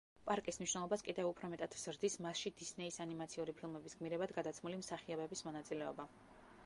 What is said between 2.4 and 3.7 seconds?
დისნეის ანიმაციური